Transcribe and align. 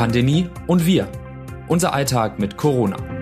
Pandemie 0.00 0.48
und 0.66 0.86
wir. 0.86 1.08
Unser 1.68 1.92
Alltag 1.92 2.38
mit 2.38 2.56
Corona. 2.56 3.19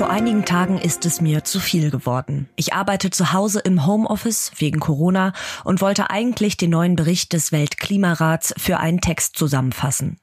Vor 0.00 0.08
einigen 0.08 0.46
Tagen 0.46 0.78
ist 0.78 1.04
es 1.04 1.20
mir 1.20 1.44
zu 1.44 1.60
viel 1.60 1.90
geworden. 1.90 2.48
Ich 2.56 2.72
arbeite 2.72 3.10
zu 3.10 3.34
Hause 3.34 3.60
im 3.60 3.84
Homeoffice 3.84 4.50
wegen 4.56 4.80
Corona 4.80 5.34
und 5.62 5.82
wollte 5.82 6.08
eigentlich 6.08 6.56
den 6.56 6.70
neuen 6.70 6.96
Bericht 6.96 7.34
des 7.34 7.52
Weltklimarats 7.52 8.54
für 8.56 8.78
einen 8.78 9.02
Text 9.02 9.36
zusammenfassen. 9.36 10.18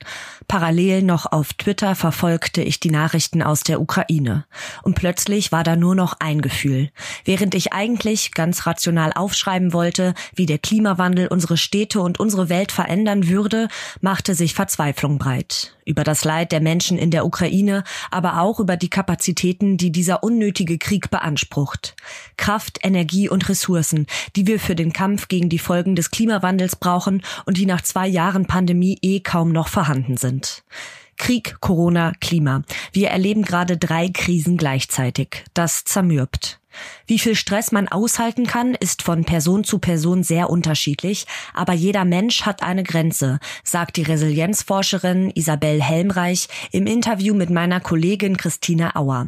Parallel 0.47 1.03
noch 1.03 1.31
auf 1.31 1.53
Twitter 1.53 1.93
verfolgte 1.93 2.63
ich 2.63 2.79
die 2.79 2.89
Nachrichten 2.89 3.43
aus 3.43 3.61
der 3.61 3.79
Ukraine. 3.79 4.45
Und 4.81 4.95
plötzlich 4.95 5.51
war 5.51 5.63
da 5.63 5.75
nur 5.75 5.93
noch 5.93 6.15
ein 6.19 6.41
Gefühl. 6.41 6.89
Während 7.23 7.53
ich 7.53 7.71
eigentlich 7.71 8.33
ganz 8.33 8.65
rational 8.65 9.13
aufschreiben 9.13 9.73
wollte, 9.73 10.15
wie 10.33 10.47
der 10.47 10.57
Klimawandel 10.57 11.27
unsere 11.27 11.55
Städte 11.55 12.01
und 12.01 12.19
unsere 12.19 12.49
Welt 12.49 12.71
verändern 12.71 13.27
würde, 13.27 13.67
machte 14.01 14.33
sich 14.33 14.55
Verzweiflung 14.55 15.19
breit. 15.19 15.76
Über 15.87 16.03
das 16.03 16.25
Leid 16.25 16.51
der 16.51 16.59
Menschen 16.59 16.97
in 16.97 17.11
der 17.11 17.25
Ukraine, 17.25 17.85
aber 18.11 18.41
auch 18.41 18.59
über 18.59 18.75
die 18.75 18.89
Kapazitäten 18.89 19.77
die 19.77 19.89
dieser 19.89 20.21
unnötige 20.21 20.77
Krieg 20.77 21.09
beansprucht. 21.09 21.95
Kraft, 22.35 22.79
Energie 22.83 23.29
und 23.29 23.47
Ressourcen, 23.47 24.05
die 24.35 24.47
wir 24.47 24.59
für 24.59 24.75
den 24.75 24.91
Kampf 24.91 25.29
gegen 25.29 25.47
die 25.47 25.59
Folgen 25.59 25.95
des 25.95 26.11
Klimawandels 26.11 26.75
brauchen 26.75 27.23
und 27.45 27.55
die 27.55 27.65
nach 27.65 27.81
zwei 27.81 28.05
Jahren 28.05 28.47
Pandemie 28.47 28.97
eh 29.01 29.21
kaum 29.21 29.53
noch 29.53 29.69
vorhanden 29.69 30.17
sind. 30.17 30.63
Krieg, 31.15 31.55
Corona, 31.61 32.11
Klima. 32.19 32.63
Wir 32.91 33.07
erleben 33.07 33.43
gerade 33.43 33.77
drei 33.77 34.09
Krisen 34.09 34.57
gleichzeitig. 34.57 35.45
Das 35.53 35.85
zermürbt. 35.85 36.59
Wie 37.05 37.19
viel 37.19 37.35
Stress 37.35 37.71
man 37.71 37.87
aushalten 37.87 38.45
kann, 38.45 38.73
ist 38.73 39.01
von 39.01 39.23
Person 39.23 39.63
zu 39.63 39.79
Person 39.79 40.23
sehr 40.23 40.49
unterschiedlich, 40.49 41.25
aber 41.53 41.73
jeder 41.73 42.05
Mensch 42.05 42.43
hat 42.43 42.63
eine 42.63 42.83
Grenze, 42.83 43.39
sagt 43.63 43.97
die 43.97 44.03
Resilienzforscherin 44.03 45.31
Isabel 45.33 45.81
Helmreich 45.81 46.47
im 46.71 46.87
Interview 46.87 47.33
mit 47.33 47.49
meiner 47.49 47.79
Kollegin 47.79 48.37
Christina 48.37 48.95
Auer. 48.95 49.27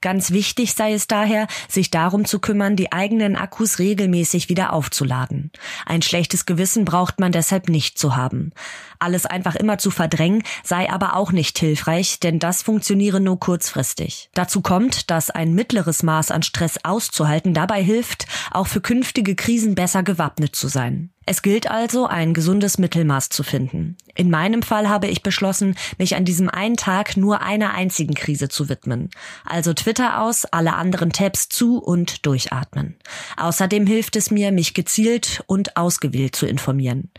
Ganz 0.00 0.30
wichtig 0.30 0.74
sei 0.74 0.92
es 0.92 1.06
daher, 1.06 1.46
sich 1.68 1.90
darum 1.90 2.24
zu 2.24 2.38
kümmern, 2.38 2.76
die 2.76 2.92
eigenen 2.92 3.36
Akkus 3.36 3.78
regelmäßig 3.78 4.48
wieder 4.48 4.72
aufzuladen. 4.72 5.50
Ein 5.84 6.02
schlechtes 6.02 6.46
Gewissen 6.46 6.84
braucht 6.84 7.20
man 7.20 7.32
deshalb 7.32 7.68
nicht 7.68 7.98
zu 7.98 8.16
haben. 8.16 8.52
Alles 8.98 9.26
einfach 9.26 9.54
immer 9.56 9.78
zu 9.78 9.90
verdrängen 9.90 10.42
sei 10.62 10.90
aber 10.90 11.16
auch 11.16 11.32
nicht 11.32 11.58
hilfreich, 11.58 12.20
denn 12.20 12.38
das 12.38 12.62
funktioniere 12.62 13.20
nur 13.20 13.38
kurzfristig. 13.38 14.30
Dazu 14.34 14.60
kommt, 14.60 15.10
dass 15.10 15.30
ein 15.30 15.54
mittleres 15.54 16.02
Maß 16.02 16.30
an 16.30 16.42
Stress 16.42 16.78
auszuhalten 16.88 17.54
dabei 17.54 17.82
hilft, 17.82 18.26
auch 18.50 18.66
für 18.66 18.80
künftige 18.80 19.34
Krisen 19.34 19.74
besser 19.74 20.02
gewappnet 20.02 20.54
zu 20.54 20.68
sein. 20.68 21.10
Es 21.28 21.42
gilt 21.42 21.68
also, 21.68 22.06
ein 22.06 22.34
gesundes 22.34 22.78
Mittelmaß 22.78 23.30
zu 23.30 23.42
finden. 23.42 23.96
In 24.14 24.30
meinem 24.30 24.62
Fall 24.62 24.88
habe 24.88 25.08
ich 25.08 25.24
beschlossen, 25.24 25.74
mich 25.98 26.14
an 26.14 26.24
diesem 26.24 26.48
einen 26.48 26.76
Tag 26.76 27.16
nur 27.16 27.42
einer 27.42 27.74
einzigen 27.74 28.14
Krise 28.14 28.48
zu 28.48 28.68
widmen. 28.68 29.10
Also 29.44 29.74
Twitter 29.74 30.22
aus, 30.22 30.44
alle 30.44 30.74
anderen 30.74 31.10
Tabs 31.10 31.48
zu 31.48 31.78
und 31.78 32.24
durchatmen. 32.24 32.96
Außerdem 33.36 33.88
hilft 33.88 34.14
es 34.14 34.30
mir, 34.30 34.52
mich 34.52 34.72
gezielt 34.72 35.42
und 35.48 35.76
ausgewählt 35.76 36.36
zu 36.36 36.46
informieren. 36.46 37.10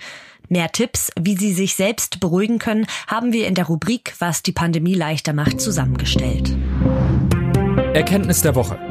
Mehr 0.47 0.71
Tipps, 0.71 1.11
wie 1.19 1.35
Sie 1.35 1.51
sich 1.51 1.75
selbst 1.75 2.21
beruhigen 2.21 2.59
können, 2.59 2.87
haben 3.07 3.33
wir 3.33 3.47
in 3.47 3.55
der 3.55 3.65
Rubrik 3.65 4.13
Was 4.19 4.41
die 4.41 4.53
Pandemie 4.53 4.95
leichter 4.95 5.33
macht 5.33 5.59
zusammengestellt. 5.59 6.55
Erkenntnis 7.93 8.41
der 8.41 8.55
Woche. 8.55 8.86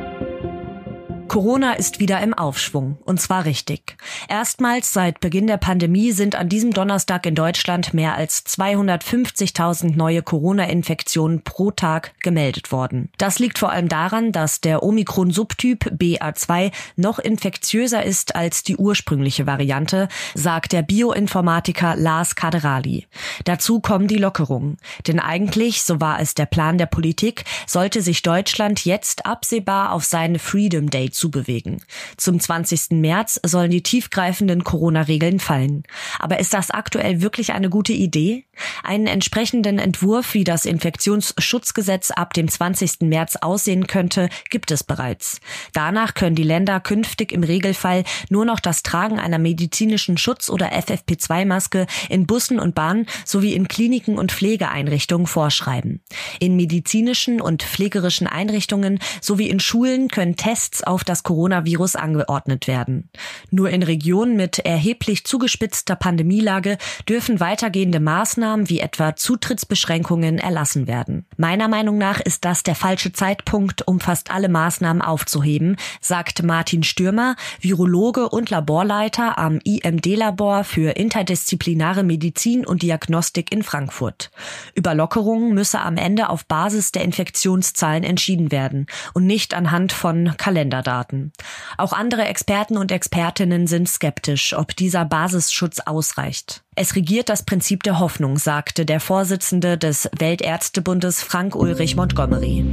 Corona 1.28 1.72
ist 1.72 1.98
wieder 1.98 2.20
im 2.20 2.34
Aufschwung. 2.34 2.98
Und 3.04 3.20
zwar 3.20 3.44
richtig. 3.44 3.96
Erstmals 4.28 4.92
seit 4.92 5.20
Beginn 5.20 5.46
der 5.46 5.56
Pandemie 5.56 6.12
sind 6.12 6.36
an 6.36 6.48
diesem 6.48 6.72
Donnerstag 6.72 7.26
in 7.26 7.34
Deutschland 7.34 7.94
mehr 7.94 8.14
als 8.14 8.46
250.000 8.46 9.96
neue 9.96 10.22
Corona-Infektionen 10.22 11.42
pro 11.42 11.70
Tag 11.70 12.12
gemeldet 12.22 12.70
worden. 12.70 13.10
Das 13.18 13.38
liegt 13.38 13.58
vor 13.58 13.70
allem 13.70 13.88
daran, 13.88 14.32
dass 14.32 14.60
der 14.60 14.82
Omikron-Subtyp 14.82 15.92
BA2 15.98 16.70
noch 16.96 17.18
infektiöser 17.18 18.04
ist 18.04 18.36
als 18.36 18.62
die 18.62 18.76
ursprüngliche 18.76 19.46
Variante, 19.46 20.08
sagt 20.34 20.72
der 20.72 20.82
Bioinformatiker 20.82 21.96
Lars 21.96 22.36
Kaderali. 22.36 23.06
Dazu 23.44 23.80
kommen 23.80 24.06
die 24.06 24.18
Lockerungen. 24.18 24.76
Denn 25.06 25.18
eigentlich, 25.18 25.82
so 25.82 26.00
war 26.00 26.20
es 26.20 26.34
der 26.34 26.46
Plan 26.46 26.78
der 26.78 26.86
Politik, 26.86 27.44
sollte 27.66 28.00
sich 28.00 28.22
Deutschland 28.22 28.84
jetzt 28.84 29.26
absehbar 29.26 29.92
auf 29.92 30.04
seine 30.04 30.38
Freedom 30.38 30.88
Day 30.88 31.10
zubewegen. 31.16 31.82
Zum 32.16 32.40
20. 32.40 32.92
März 32.92 33.40
sollen 33.44 33.70
die 33.70 33.82
tiefgreifenden 33.82 34.64
Corona-Regeln 34.64 35.40
fallen. 35.40 35.82
Aber 36.18 36.38
ist 36.38 36.54
das 36.54 36.70
aktuell 36.70 37.20
wirklich 37.20 37.52
eine 37.52 37.70
gute 37.70 37.92
Idee? 37.92 38.45
Einen 38.82 39.06
entsprechenden 39.06 39.78
Entwurf, 39.78 40.34
wie 40.34 40.44
das 40.44 40.64
Infektionsschutzgesetz 40.64 42.10
ab 42.10 42.32
dem 42.34 42.48
20. 42.48 43.02
März 43.02 43.36
aussehen 43.36 43.86
könnte, 43.86 44.28
gibt 44.50 44.70
es 44.70 44.84
bereits. 44.84 45.40
Danach 45.72 46.14
können 46.14 46.36
die 46.36 46.42
Länder 46.42 46.80
künftig 46.80 47.32
im 47.32 47.42
Regelfall 47.42 48.04
nur 48.30 48.44
noch 48.44 48.60
das 48.60 48.82
Tragen 48.82 49.18
einer 49.18 49.38
medizinischen 49.38 50.18
Schutz- 50.18 50.48
oder 50.48 50.72
FFP2-Maske 50.72 51.86
in 52.08 52.26
Bussen 52.26 52.58
und 52.58 52.74
Bahnen 52.74 53.06
sowie 53.24 53.54
in 53.54 53.68
Kliniken 53.68 54.18
und 54.18 54.32
Pflegeeinrichtungen 54.32 55.26
vorschreiben. 55.26 56.00
In 56.40 56.56
medizinischen 56.56 57.40
und 57.40 57.62
pflegerischen 57.62 58.26
Einrichtungen 58.26 59.00
sowie 59.20 59.48
in 59.48 59.60
Schulen 59.60 60.08
können 60.08 60.36
Tests 60.36 60.82
auf 60.82 61.04
das 61.04 61.22
Coronavirus 61.22 61.96
angeordnet 61.96 62.68
werden. 62.68 63.10
Nur 63.50 63.70
in 63.70 63.82
Regionen 63.82 64.36
mit 64.36 64.60
erheblich 64.60 65.24
zugespitzter 65.24 65.96
Pandemielage 65.96 66.78
dürfen 67.08 67.40
weitergehende 67.40 68.00
Maßnahmen 68.00 68.45
wie 68.66 68.80
etwa 68.80 69.16
Zutrittsbeschränkungen 69.16 70.38
erlassen 70.38 70.86
werden. 70.86 71.26
Meiner 71.36 71.68
Meinung 71.68 71.98
nach 71.98 72.20
ist 72.20 72.44
das 72.44 72.62
der 72.62 72.74
falsche 72.74 73.12
Zeitpunkt, 73.12 73.86
um 73.86 74.00
fast 74.00 74.30
alle 74.30 74.48
Maßnahmen 74.48 75.02
aufzuheben, 75.02 75.76
sagt 76.00 76.42
Martin 76.42 76.82
Stürmer, 76.82 77.36
Virologe 77.60 78.28
und 78.28 78.50
Laborleiter 78.50 79.38
am 79.38 79.58
IMD-Labor 79.64 80.64
für 80.64 80.96
interdisziplinare 80.96 82.02
Medizin 82.02 82.64
und 82.66 82.82
Diagnostik 82.82 83.52
in 83.52 83.62
Frankfurt. 83.62 84.30
Über 84.74 84.94
Lockerungen 84.94 85.54
müsse 85.54 85.80
am 85.80 85.96
Ende 85.96 86.28
auf 86.28 86.46
Basis 86.46 86.92
der 86.92 87.02
Infektionszahlen 87.02 88.04
entschieden 88.04 88.52
werden 88.52 88.86
und 89.14 89.26
nicht 89.26 89.54
anhand 89.54 89.92
von 89.92 90.34
Kalenderdaten. 90.36 91.32
Auch 91.76 91.92
andere 91.92 92.24
Experten 92.24 92.76
und 92.76 92.92
Expertinnen 92.92 93.66
sind 93.66 93.88
skeptisch, 93.88 94.54
ob 94.54 94.76
dieser 94.76 95.04
Basisschutz 95.04 95.80
ausreicht. 95.80 96.65
Es 96.78 96.94
regiert 96.94 97.30
das 97.30 97.42
Prinzip 97.42 97.82
der 97.84 98.00
Hoffnung, 98.00 98.36
sagte 98.36 98.84
der 98.84 99.00
Vorsitzende 99.00 99.78
des 99.78 100.10
Weltärztebundes 100.18 101.22
Frank 101.22 101.56
Ulrich 101.56 101.96
Montgomery. 101.96 102.66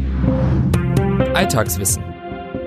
Alltagswissen 1.33 2.12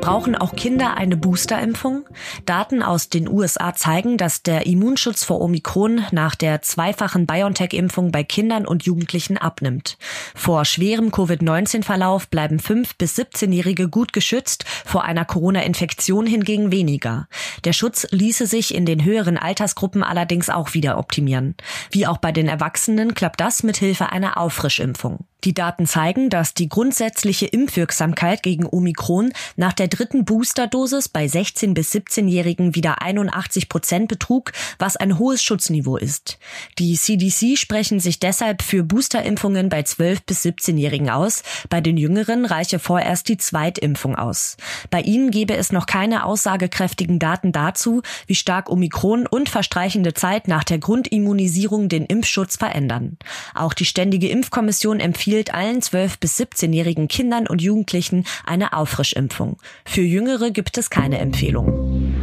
Brauchen 0.07 0.37
auch 0.37 0.55
Kinder 0.55 0.97
eine 0.97 1.17
Boosterimpfung? 1.17 2.05
Daten 2.45 2.81
aus 2.81 3.09
den 3.09 3.29
USA 3.29 3.75
zeigen, 3.75 4.19
dass 4.19 4.45
der 4.45 4.65
Immunschutz 4.65 5.25
vor 5.25 5.41
Omikron 5.41 6.05
nach 6.13 6.37
der 6.37 6.63
zweifachen 6.63 7.27
BioNTech-Impfung 7.27 8.13
bei 8.13 8.23
Kindern 8.23 8.69
und 8.69 8.85
Jugendlichen 8.85 9.37
abnimmt. 9.37 9.99
Vor 10.37 10.65
schwerem 10.65 11.11
Covid-19-Verlauf 11.11 12.29
bleiben 12.29 12.61
5- 12.61 12.91
bis 12.97 13.19
17-Jährige 13.19 13.89
gut 13.89 14.13
geschützt, 14.13 14.65
vor 14.85 15.03
einer 15.03 15.25
Corona-Infektion 15.25 16.29
hingegen 16.29 16.71
weniger. 16.71 17.27
Der 17.65 17.73
Schutz 17.73 18.07
ließe 18.13 18.47
sich 18.47 18.77
in 18.77 18.87
den 18.87 19.03
höheren 19.05 19.37
Altersgruppen 19.37 20.05
allerdings 20.05 20.51
auch 20.51 20.73
wieder 20.73 20.99
optimieren. 20.99 21.57
Wie 21.91 22.07
auch 22.07 22.19
bei 22.19 22.31
den 22.31 22.47
Erwachsenen 22.47 23.15
klappt 23.15 23.41
das 23.41 23.65
mit 23.65 23.77
Hilfe 23.79 24.13
einer 24.13 24.39
Auffrischimpfung. 24.39 25.27
Die 25.45 25.55
Daten 25.55 25.87
zeigen, 25.87 26.29
dass 26.31 26.55
die 26.55 26.69
grundsätzliche 26.69 27.47
Impfwirksamkeit 27.47 28.43
gegen 28.43 28.67
Omikron 28.67 29.33
nach 29.55 29.75
der 29.75 29.87
dritten 29.87 30.25
Boosterdosis 30.25 31.09
bei 31.09 31.29
16 31.29 31.75
bis 31.75 31.93
17-Jährigen 31.93 32.75
wieder 32.75 33.03
81 33.03 33.69
Prozent 33.69 34.09
betrug, 34.09 34.53
was 34.79 34.97
ein 34.97 35.19
hohes 35.19 35.43
Schutzniveau 35.45 35.99
ist. 35.99 36.39
Die 36.79 36.97
CDC 36.97 37.59
sprechen 37.59 38.01
sich 38.01 38.19
deshalb 38.19 38.63
für 38.63 38.83
Boosterimpfungen 38.83 39.69
bei 39.69 39.83
12 39.83 40.23
bis 40.23 40.45
17-Jährigen 40.45 41.11
aus. 41.11 41.43
Bei 41.69 41.81
den 41.81 41.97
Jüngeren 41.97 42.45
reiche 42.45 42.79
vorerst 42.79 43.29
die 43.29 43.37
Zweitimpfung 43.39 44.17
aus. 44.17 44.57
Bei 44.91 45.03
ihnen 45.03 45.31
gebe 45.31 45.55
es 45.57 45.71
noch 45.71 45.87
keine 45.87 46.25
aussagekräftigen 46.25 47.19
Daten 47.19 47.53
dazu, 47.53 48.03
wie 48.27 48.35
stark 48.35 48.69
Omikron 48.69 49.27
und 49.27 49.49
verstreichende 49.49 50.15
Zeit 50.15 50.49
nach 50.49 50.65
der 50.65 50.79
Grundimmunisierung 50.79 51.89
den 51.89 52.07
Impfschutz 52.07 52.57
verändern. 52.57 53.19
Auch 53.55 53.75
die 53.75 53.85
Ständige 53.85 54.29
Impfkommission 54.29 54.99
empfiehlt 54.99 55.26
empfiehlt 55.27 55.55
allen 55.55 55.81
12- 55.81 56.21
bis 56.21 56.39
17-jährigen 56.39 57.09
Kindern 57.09 57.49
und 57.49 57.61
Jugendlichen 57.61 58.25
eine 58.45 58.75
Auffrischimpfung. 58.75 59.57
Für 59.85 60.03
Jüngere 60.03 60.53
gibt 60.53 60.79
es 60.79 60.89
keine 60.89 61.19
Empfehlung. 61.19 62.15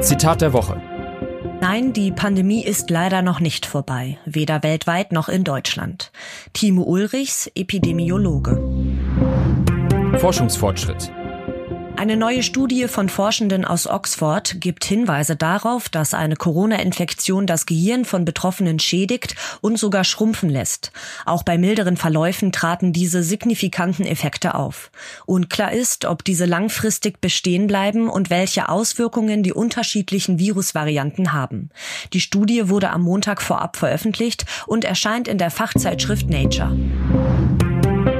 Zitat 0.00 0.40
der 0.40 0.54
Woche. 0.54 0.80
Nein, 1.60 1.92
die 1.92 2.10
Pandemie 2.10 2.64
ist 2.64 2.88
leider 2.88 3.20
noch 3.20 3.38
nicht 3.38 3.66
vorbei, 3.66 4.16
weder 4.24 4.62
weltweit 4.62 5.12
noch 5.12 5.28
in 5.28 5.44
Deutschland. 5.44 6.10
Timo 6.54 6.84
Ulrichs, 6.84 7.50
Epidemiologe. 7.54 8.58
Forschungsfortschritt. 10.16 11.12
Eine 12.04 12.18
neue 12.18 12.42
Studie 12.42 12.86
von 12.86 13.08
Forschenden 13.08 13.64
aus 13.64 13.86
Oxford 13.86 14.60
gibt 14.60 14.84
Hinweise 14.84 15.36
darauf, 15.36 15.88
dass 15.88 16.12
eine 16.12 16.36
Corona-Infektion 16.36 17.46
das 17.46 17.64
Gehirn 17.64 18.04
von 18.04 18.26
Betroffenen 18.26 18.78
schädigt 18.78 19.36
und 19.62 19.78
sogar 19.78 20.04
schrumpfen 20.04 20.50
lässt. 20.50 20.92
Auch 21.24 21.44
bei 21.44 21.56
milderen 21.56 21.96
Verläufen 21.96 22.52
traten 22.52 22.92
diese 22.92 23.22
signifikanten 23.22 24.04
Effekte 24.04 24.54
auf. 24.54 24.90
Unklar 25.24 25.72
ist, 25.72 26.04
ob 26.04 26.24
diese 26.24 26.44
langfristig 26.44 27.22
bestehen 27.22 27.68
bleiben 27.68 28.10
und 28.10 28.28
welche 28.28 28.68
Auswirkungen 28.68 29.42
die 29.42 29.54
unterschiedlichen 29.54 30.38
Virusvarianten 30.38 31.32
haben. 31.32 31.70
Die 32.12 32.20
Studie 32.20 32.68
wurde 32.68 32.90
am 32.90 33.00
Montag 33.00 33.40
vorab 33.40 33.78
veröffentlicht 33.78 34.44
und 34.66 34.84
erscheint 34.84 35.26
in 35.26 35.38
der 35.38 35.50
Fachzeitschrift 35.50 36.28
Nature. 36.28 36.76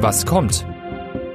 Was 0.00 0.26
kommt? 0.26 0.64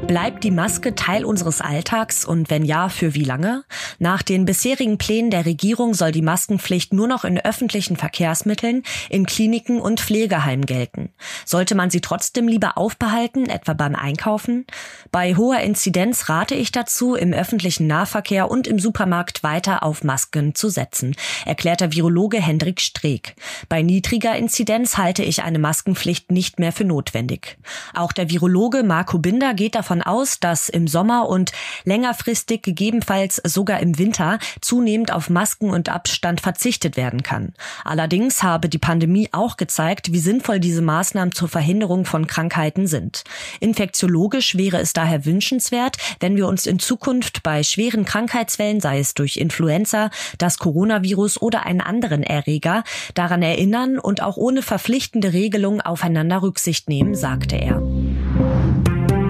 Bleibt 0.07 0.43
die 0.43 0.51
Maske 0.51 0.95
Teil 0.95 1.23
unseres 1.23 1.61
Alltags 1.61 2.25
und 2.25 2.49
wenn 2.49 2.65
ja, 2.65 2.89
für 2.89 3.13
wie 3.13 3.23
lange? 3.23 3.63
Nach 3.99 4.21
den 4.21 4.43
bisherigen 4.43 4.97
Plänen 4.97 5.31
der 5.31 5.45
Regierung 5.45 5.93
soll 5.93 6.11
die 6.11 6.21
Maskenpflicht 6.21 6.93
nur 6.93 7.07
noch 7.07 7.23
in 7.23 7.39
öffentlichen 7.39 7.95
Verkehrsmitteln, 7.95 8.83
in 9.09 9.25
Kliniken 9.25 9.79
und 9.79 10.01
Pflegeheimen 10.01 10.65
gelten. 10.65 11.09
Sollte 11.45 11.73
man 11.73 11.89
sie 11.89 12.01
trotzdem 12.01 12.49
lieber 12.49 12.77
aufbehalten, 12.77 13.49
etwa 13.49 13.73
beim 13.73 13.95
Einkaufen? 13.95 14.65
Bei 15.11 15.35
hoher 15.35 15.61
Inzidenz 15.61 16.27
rate 16.27 16.55
ich 16.55 16.73
dazu, 16.73 17.15
im 17.15 17.31
öffentlichen 17.31 17.87
Nahverkehr 17.87 18.51
und 18.51 18.67
im 18.67 18.79
Supermarkt 18.79 19.41
weiter 19.41 19.83
auf 19.83 20.03
Masken 20.03 20.53
zu 20.53 20.67
setzen, 20.67 21.15
erklärt 21.45 21.79
der 21.79 21.93
Virologe 21.93 22.41
Hendrik 22.41 22.81
Streeck. 22.81 23.35
Bei 23.69 23.81
niedriger 23.81 24.35
Inzidenz 24.35 24.97
halte 24.97 25.23
ich 25.23 25.43
eine 25.43 25.59
Maskenpflicht 25.59 26.29
nicht 26.29 26.59
mehr 26.59 26.73
für 26.73 26.83
notwendig. 26.83 27.57
Auch 27.93 28.11
der 28.11 28.29
Virologe 28.29 28.83
Marco 28.83 29.17
Binder 29.17 29.53
geht 29.53 29.75
davon 29.75 29.92
davon 29.93 30.01
aus, 30.01 30.39
dass 30.39 30.69
im 30.69 30.87
Sommer 30.87 31.29
und 31.29 31.51
längerfristig 31.83 32.63
gegebenenfalls 32.63 33.39
sogar 33.43 33.79
im 33.79 33.99
Winter 33.99 34.39
zunehmend 34.59 35.13
auf 35.13 35.29
Masken 35.29 35.69
und 35.69 35.89
Abstand 35.89 36.41
verzichtet 36.41 36.97
werden 36.97 37.21
kann. 37.21 37.53
Allerdings 37.83 38.41
habe 38.41 38.69
die 38.69 38.79
Pandemie 38.79 39.29
auch 39.31 39.55
gezeigt, 39.57 40.11
wie 40.11 40.19
sinnvoll 40.19 40.59
diese 40.59 40.81
Maßnahmen 40.81 41.33
zur 41.33 41.47
Verhinderung 41.47 42.05
von 42.05 42.25
Krankheiten 42.25 42.87
sind. 42.87 43.23
Infektiologisch 43.59 44.57
wäre 44.57 44.79
es 44.79 44.93
daher 44.93 45.25
wünschenswert, 45.25 45.97
wenn 46.19 46.37
wir 46.37 46.47
uns 46.47 46.65
in 46.65 46.79
Zukunft 46.79 47.43
bei 47.43 47.61
schweren 47.61 48.05
Krankheitswellen, 48.05 48.79
sei 48.79 48.99
es 48.99 49.13
durch 49.13 49.37
Influenza, 49.37 50.09
das 50.39 50.57
Coronavirus 50.57 51.39
oder 51.39 51.67
einen 51.67 51.81
anderen 51.81 52.23
Erreger, 52.23 52.83
daran 53.13 53.43
erinnern 53.43 53.99
und 53.99 54.23
auch 54.23 54.37
ohne 54.37 54.63
verpflichtende 54.63 55.33
Regelung 55.33 55.81
aufeinander 55.81 56.41
Rücksicht 56.41 56.89
nehmen, 56.89 57.13
sagte 57.13 57.57
er. 57.57 57.92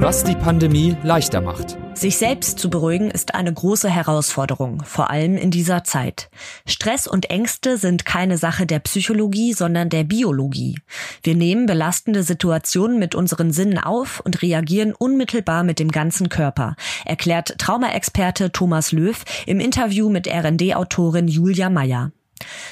Was 0.04 0.26
die 0.26 0.36
Pandemie 0.36 0.98
leichter 1.02 1.40
macht. 1.40 1.78
Sich 1.94 2.18
selbst 2.18 2.60
zu 2.60 2.70
beruhigen 2.70 3.10
ist 3.10 3.36
eine 3.36 3.54
große 3.54 3.90
Herausforderung, 3.90 4.84
vor 4.84 5.10
allem 5.10 5.38
in 5.38 5.50
dieser 5.50 5.86
Zeit. 5.86 6.30
Stress 6.66 7.08
und 7.08 7.30
Ängste 7.30 7.78
sind 7.78 8.04
keine 8.04 8.38
Sache 8.38 8.66
der 8.66 8.80
Psychologie, 8.80 9.54
sondern 9.54 9.88
der 9.88 10.04
Biologie. 10.04 10.78
Wir 11.24 11.36
nehmen 11.36 11.68
belastende 11.68 12.24
Situationen 12.24 13.00
mit 13.00 13.16
unseren 13.16 13.54
Sinnen 13.54 13.78
auf 13.78 14.20
und 14.20 14.42
reagieren 14.42 14.94
unmittelbar 14.94 15.64
mit 15.64 15.80
dem 15.80 15.90
ganzen 15.90 16.28
Körper, 16.28 16.76
erklärt 17.06 17.58
Traumaexperte 17.58 18.52
Thomas 18.52 18.92
Löw 18.92 19.24
im 19.46 19.62
Interview 19.62 20.10
mit 20.10 20.28
RD-Autorin 20.28 21.30
Julia 21.30 21.70
Meyer. 21.70 22.12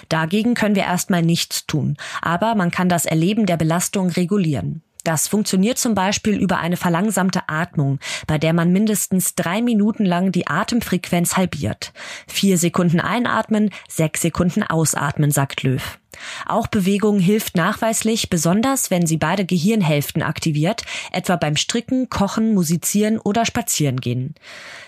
Dagegen 0.09 0.53
können 0.53 0.75
wir 0.75 0.83
erstmal 0.83 1.21
nichts 1.21 1.65
tun, 1.65 1.95
aber 2.21 2.55
man 2.55 2.71
kann 2.71 2.89
das 2.89 3.05
Erleben 3.05 3.45
der 3.45 3.55
Belastung 3.55 4.09
regulieren. 4.09 4.83
Das 5.03 5.27
funktioniert 5.27 5.77
zum 5.77 5.95
Beispiel 5.95 6.37
über 6.37 6.59
eine 6.59 6.77
verlangsamte 6.77 7.41
Atmung, 7.47 7.99
bei 8.27 8.37
der 8.37 8.53
man 8.53 8.71
mindestens 8.71 9.35
drei 9.35 9.61
Minuten 9.61 10.05
lang 10.05 10.31
die 10.31 10.47
Atemfrequenz 10.47 11.37
halbiert. 11.37 11.93
Vier 12.27 12.57
Sekunden 12.57 12.99
einatmen, 12.99 13.71
sechs 13.89 14.21
Sekunden 14.21 14.63
ausatmen, 14.63 15.31
sagt 15.31 15.63
Löw. 15.63 15.97
Auch 16.45 16.67
Bewegung 16.67 17.19
hilft 17.19 17.55
nachweislich, 17.55 18.29
besonders 18.29 18.91
wenn 18.91 19.07
sie 19.07 19.17
beide 19.17 19.45
Gehirnhälften 19.45 20.21
aktiviert, 20.21 20.83
etwa 21.11 21.35
beim 21.37 21.55
Stricken, 21.55 22.09
Kochen, 22.09 22.53
Musizieren 22.53 23.17
oder 23.17 23.45
Spazierengehen. 23.45 24.35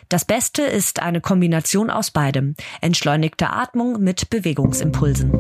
Das 0.10 0.25
Beste 0.25 0.63
ist 0.63 1.01
eine 1.01 1.21
Kombination 1.21 1.89
aus 1.89 2.12
beidem, 2.12 2.56
entschleunigte 2.81 3.50
Atmung 3.50 4.04
mit 4.04 4.30
Bewegungsimpulsen. 4.30 5.31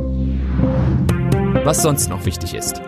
Was 1.63 1.81
sonst 1.81 2.09
noch 2.09 2.25
wichtig 2.25 2.53
ist. 2.53 2.81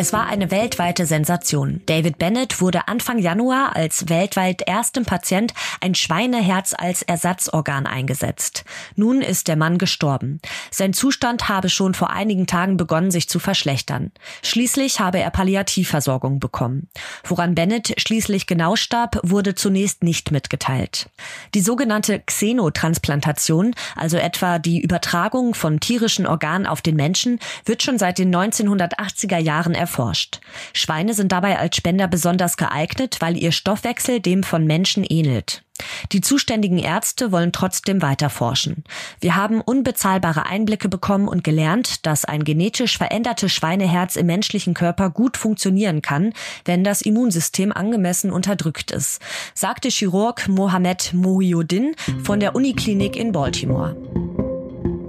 Es 0.00 0.14
war 0.14 0.28
eine 0.28 0.50
weltweite 0.50 1.04
Sensation. 1.04 1.82
David 1.84 2.16
Bennett 2.16 2.62
wurde 2.62 2.88
Anfang 2.88 3.18
Januar 3.18 3.76
als 3.76 4.08
weltweit 4.08 4.62
erstem 4.62 5.04
Patient 5.04 5.52
ein 5.82 5.94
Schweineherz 5.94 6.72
als 6.74 7.02
Ersatzorgan 7.02 7.86
eingesetzt. 7.86 8.64
Nun 8.96 9.20
ist 9.20 9.46
der 9.46 9.56
Mann 9.56 9.76
gestorben. 9.76 10.40
Sein 10.70 10.94
Zustand 10.94 11.50
habe 11.50 11.68
schon 11.68 11.92
vor 11.92 12.08
einigen 12.08 12.46
Tagen 12.46 12.78
begonnen, 12.78 13.10
sich 13.10 13.28
zu 13.28 13.38
verschlechtern. 13.40 14.10
Schließlich 14.42 15.00
habe 15.00 15.18
er 15.18 15.28
Palliativversorgung 15.28 16.40
bekommen. 16.40 16.88
Woran 17.24 17.54
Bennett 17.54 17.92
schließlich 18.00 18.46
genau 18.46 18.76
starb, 18.76 19.20
wurde 19.22 19.54
zunächst 19.54 20.02
nicht 20.02 20.30
mitgeteilt. 20.30 21.10
Die 21.52 21.60
sogenannte 21.60 22.20
Xenotransplantation, 22.20 23.74
also 23.96 24.16
etwa 24.16 24.58
die 24.58 24.80
Übertragung 24.80 25.52
von 25.52 25.78
tierischen 25.78 26.26
Organen 26.26 26.66
auf 26.66 26.80
den 26.80 26.96
Menschen, 26.96 27.38
wird 27.66 27.82
schon 27.82 27.98
seit 27.98 28.16
den 28.16 28.34
1980er 28.34 29.36
Jahren 29.36 29.74
erforscht. 29.90 30.40
Schweine 30.72 31.14
sind 31.14 31.32
dabei 31.32 31.58
als 31.58 31.76
Spender 31.76 32.06
besonders 32.06 32.56
geeignet, 32.56 33.16
weil 33.18 33.36
ihr 33.36 33.50
Stoffwechsel 33.50 34.20
dem 34.20 34.44
von 34.44 34.64
Menschen 34.64 35.04
ähnelt. 35.04 35.64
Die 36.12 36.20
zuständigen 36.20 36.78
Ärzte 36.78 37.32
wollen 37.32 37.52
trotzdem 37.52 38.02
weiter 38.02 38.30
forschen. 38.30 38.84
Wir 39.20 39.34
haben 39.34 39.62
unbezahlbare 39.62 40.46
Einblicke 40.46 40.88
bekommen 40.88 41.26
und 41.26 41.42
gelernt, 41.42 42.06
dass 42.06 42.24
ein 42.24 42.44
genetisch 42.44 42.98
verändertes 42.98 43.52
Schweineherz 43.52 44.16
im 44.16 44.26
menschlichen 44.26 44.74
Körper 44.74 45.10
gut 45.10 45.36
funktionieren 45.36 46.02
kann, 46.02 46.34
wenn 46.66 46.84
das 46.84 47.00
Immunsystem 47.00 47.72
angemessen 47.72 48.30
unterdrückt 48.30 48.90
ist, 48.90 49.20
sagte 49.54 49.88
Chirurg 49.88 50.46
Mohamed 50.48 51.14
Mohiuddin 51.14 51.96
von 52.22 52.40
der 52.40 52.54
Uniklinik 52.54 53.16
in 53.16 53.32
Baltimore. 53.32 54.29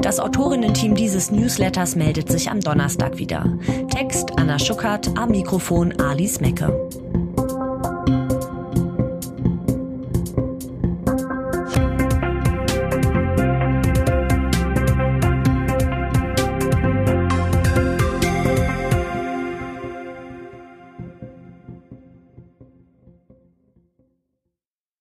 Das 0.01 0.19
Autorinnen-Team 0.19 0.95
dieses 0.95 1.29
Newsletters 1.29 1.95
meldet 1.95 2.31
sich 2.31 2.49
am 2.49 2.59
Donnerstag 2.59 3.19
wieder. 3.19 3.57
Text 3.89 4.31
Anna 4.35 4.57
Schuckert, 4.57 5.15
am 5.15 5.29
Mikrofon 5.29 5.93
Alice 5.99 6.41
Mecke. 6.41 7.20